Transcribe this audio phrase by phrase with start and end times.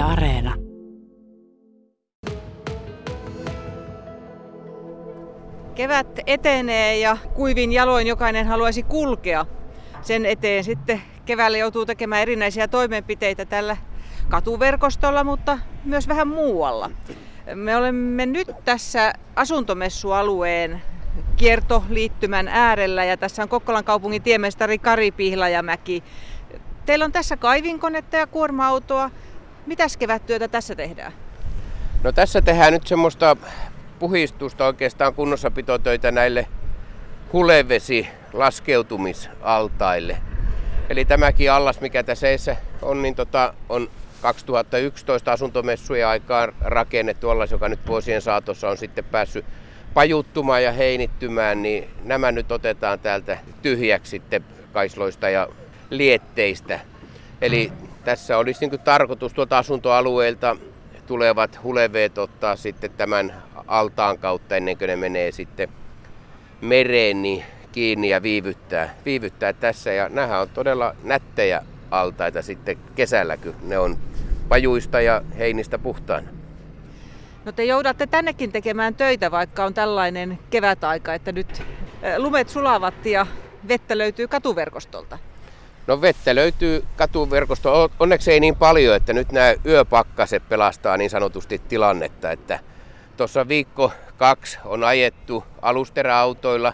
[0.00, 0.54] Areena.
[5.74, 9.46] Kevät etenee ja kuivin jaloin jokainen haluaisi kulkea.
[10.02, 13.76] Sen eteen sitten keväällä joutuu tekemään erinäisiä toimenpiteitä tällä
[14.28, 16.90] katuverkostolla, mutta myös vähän muualla.
[17.54, 20.82] Me olemme nyt tässä asuntomessualueen
[21.36, 26.02] kiertoliittymän äärellä ja tässä on Kokkolan kaupungin tiemestari Kari Pihlajamäki.
[26.86, 29.10] Teillä on tässä kaivinkonetta ja kuorma-autoa.
[29.66, 31.12] Mitäs kevättyötä tässä tehdään?
[32.02, 33.36] No tässä tehdään nyt semmoista
[33.98, 36.46] puhistusta oikeastaan kunnossapitotöitä näille
[37.32, 40.18] hulevesi laskeutumisaltaille.
[40.90, 43.90] Eli tämäkin allas, mikä tässä on, niin tota, on
[44.22, 49.44] 2011 asuntomessujen aikaan rakennettu allas, joka nyt vuosien saatossa on sitten päässyt
[49.94, 55.48] pajuttumaan ja heinittymään, niin nämä nyt otetaan täältä tyhjäksi sitten kaisloista ja
[55.90, 56.80] lietteistä.
[57.40, 57.72] Eli
[58.04, 60.56] tässä olisi niin tarkoitus tuolta asuntoalueelta
[61.06, 65.68] tulevat huleveet ottaa sitten tämän altaan kautta ennen kuin ne menee sitten
[66.60, 69.92] mereen niin kiinni ja viivyttää, viivyttää tässä.
[69.92, 73.98] Ja nämä on todella nättejä altaita sitten kesällä, kun ne on
[74.48, 76.28] pajuista ja heinistä puhtaana.
[77.44, 81.62] No te joudatte tännekin tekemään töitä, vaikka on tällainen kevätaika, että nyt
[82.18, 83.26] lumet sulavat ja
[83.68, 85.18] vettä löytyy katuverkostolta.
[85.90, 87.90] No vettä löytyy katuverkosto.
[88.00, 92.30] Onneksi ei niin paljon, että nyt nämä yöpakkaset pelastaa niin sanotusti tilannetta.
[92.30, 92.58] Että
[93.16, 96.72] tuossa viikko kaksi on ajettu alusteräautoilla.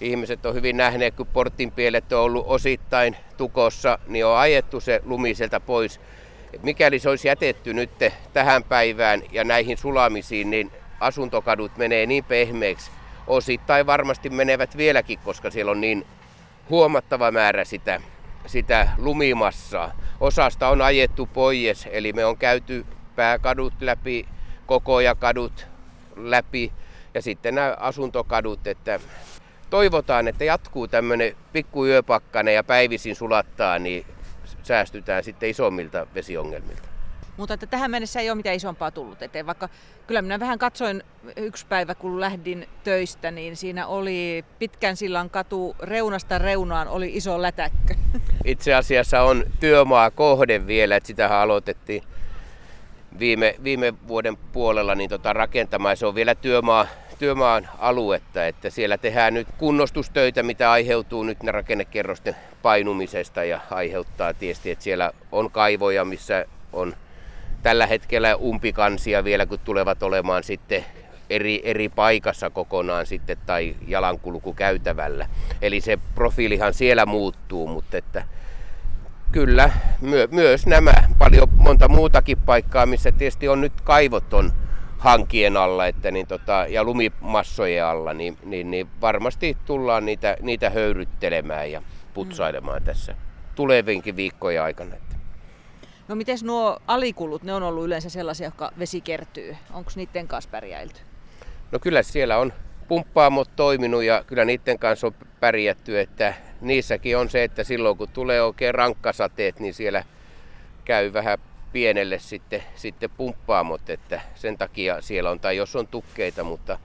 [0.00, 5.34] Ihmiset on hyvin nähneet, kun portinpielet on ollut osittain tukossa, niin on ajettu se lumi
[5.34, 6.00] sieltä pois.
[6.62, 7.90] Mikäli se olisi jätetty nyt
[8.32, 12.90] tähän päivään ja näihin sulamisiin, niin asuntokadut menee niin pehmeiksi.
[13.26, 16.06] Osittain varmasti menevät vieläkin, koska siellä on niin
[16.70, 18.00] huomattava määrä sitä
[18.46, 19.92] sitä lumimassaa.
[20.20, 24.28] Osasta on ajettu pois, eli me on käyty pääkadut läpi,
[24.66, 25.66] kokojakadut
[26.16, 26.72] läpi
[27.14, 29.00] ja sitten nämä asuntokadut, että
[29.70, 34.06] toivotaan, että jatkuu tämmöinen pikku yöpakkane ja päivisin sulattaa, niin
[34.62, 36.95] säästytään sitten isommilta vesiongelmilta.
[37.36, 39.68] Mutta että tähän mennessä ei ole mitään isompaa tullut eteen, vaikka
[40.06, 41.02] kyllä minä vähän katsoin
[41.36, 47.42] yksi päivä, kun lähdin töistä, niin siinä oli pitkän sillan katu reunasta reunaan oli iso
[47.42, 47.94] lätäkkö.
[48.44, 52.02] Itse asiassa on työmaa kohde vielä, että sitä aloitettiin
[53.18, 55.96] viime, viime vuoden puolella niin tota rakentamaan.
[55.96, 56.86] Se on vielä työmaa,
[57.18, 64.34] työmaan aluetta, että siellä tehdään nyt kunnostustöitä, mitä aiheutuu nyt ne rakennekerrosten painumisesta ja aiheuttaa
[64.34, 66.96] tietysti, että siellä on kaivoja, missä on
[67.66, 70.84] tällä hetkellä umpikansia vielä, kun tulevat olemaan sitten
[71.30, 75.26] eri, eri paikassa kokonaan sitten tai jalankulku käytävällä.
[75.62, 78.24] Eli se profiilihan siellä muuttuu, mutta että
[79.32, 84.52] kyllä myö, myös nämä, paljon monta muutakin paikkaa, missä tietysti on nyt kaivoton
[84.98, 90.70] hankien alla että niin tota, ja lumimassojen alla, niin, niin, niin varmasti tullaan niitä, niitä
[90.70, 91.82] höyryttelemään ja
[92.14, 92.84] putsailemaan mm.
[92.84, 93.14] tässä
[93.54, 94.94] tulevinkin viikkojen aikana.
[96.08, 99.56] No miten nuo alikulut, ne on ollut yleensä sellaisia, jotka vesi kertyy.
[99.72, 101.00] Onko niiden kanssa pärjäilty?
[101.72, 102.52] No kyllä siellä on
[102.88, 108.08] pumppaamot toiminut ja kyllä niiden kanssa on pärjätty, että niissäkin on se, että silloin kun
[108.08, 110.04] tulee oikein rankkasateet, niin siellä
[110.84, 111.38] käy vähän
[111.72, 116.78] pienelle sitten, sitten pumppaamot, että sen takia siellä on, tai jos on tukkeita, mutta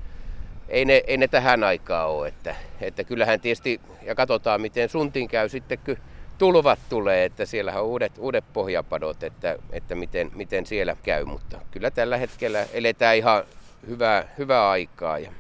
[0.70, 5.28] ei ne, ei ne tähän aikaan ole, että, että kyllähän tietysti, ja katsotaan miten suntin
[5.28, 5.98] käy sitten, kun
[6.42, 11.60] tulvat tulee, että siellä on uudet, uudet pohjapadot, että, että miten, miten siellä käy, mutta
[11.72, 13.44] kyllä tällä hetkellä eletään ihan
[13.88, 15.32] hyvää, hyvää aikaa ja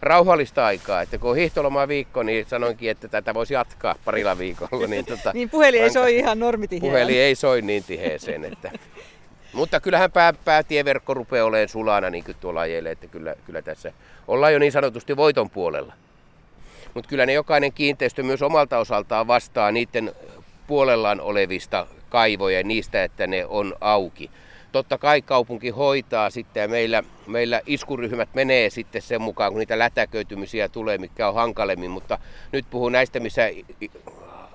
[0.00, 1.02] rauhallista aikaa.
[1.02, 4.86] Että kun on hiihtoloma viikko, niin sanoinkin, että tätä voisi jatkaa parilla viikolla.
[4.86, 6.90] Niin, tota, niin puhelin ei soi ihan normitiheään.
[6.90, 8.44] Puhelin ei soi niin tiheeseen.
[8.44, 8.70] Että,
[9.52, 13.92] mutta kyllähän pää, päätieverkko rupeaa olemaan sulana niin kuin tuolla ajelee, että kyllä, kyllä tässä
[14.28, 15.92] ollaan jo niin sanotusti voiton puolella.
[16.94, 20.12] Mutta kyllä ne jokainen kiinteistö myös omalta osaltaan vastaa niiden
[20.66, 24.30] puolellaan olevista kaivoja niistä, että ne on auki.
[24.72, 29.78] Totta kai kaupunki hoitaa sitten ja meillä, meillä iskuryhmät menee sitten sen mukaan, kun niitä
[29.78, 32.18] lätäköitymisiä tulee, mikä on hankalemmin, mutta
[32.52, 33.42] nyt puhun näistä, missä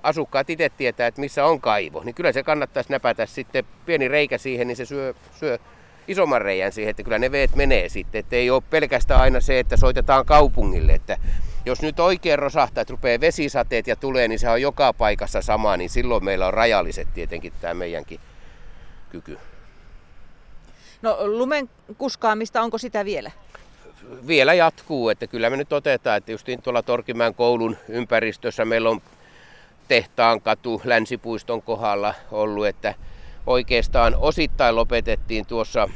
[0.02, 4.38] asukkaat itse tietää, että missä on kaivo, niin kyllä se kannattaisi näpätä sitten pieni reikä
[4.38, 5.58] siihen, niin se syö, syö
[6.08, 8.18] isomman reijän siihen, että kyllä ne veet menee sitten.
[8.18, 11.18] Että ei ole pelkästään aina se, että soitetaan kaupungille, että
[11.66, 15.76] jos nyt oikein rosahtaa, että rupeaa vesisateet ja tulee, niin se on joka paikassa sama,
[15.76, 18.20] niin silloin meillä on rajalliset tietenkin tämä meidänkin
[19.10, 19.38] kyky.
[21.02, 23.30] No lumen kuskaamista, onko sitä vielä?
[24.26, 29.02] Vielä jatkuu, että kyllä me nyt otetaan, että just tuolla Torkimäen koulun ympäristössä meillä on
[29.88, 32.94] tehtaan katu Länsipuiston kohdalla ollut, että
[33.46, 35.88] oikeastaan osittain lopetettiin tuossa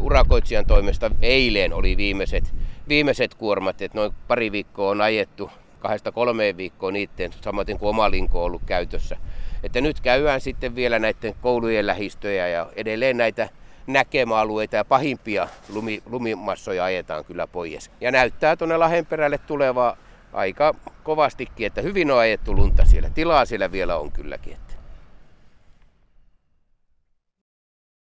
[0.00, 1.10] urakoitsijan toimesta.
[1.22, 2.54] Eilen oli viimeiset,
[2.88, 8.10] viimeiset kuormat, että noin pari viikkoa on ajettu, kahdesta kolmeen viikkoa niiden, samaten kuin oma
[8.10, 9.16] linko on ollut käytössä.
[9.62, 13.48] Että nyt käydään sitten vielä näiden koulujen lähistöjä ja edelleen näitä
[13.86, 17.90] näkemäalueita ja pahimpia lumi, lumimassoja ajetaan kyllä pois.
[18.00, 19.96] Ja näyttää tuonne Lahenperälle tulevaa
[20.32, 23.10] aika kovastikin, että hyvin on ajettu lunta siellä.
[23.10, 24.56] Tilaa siellä vielä on kylläkin.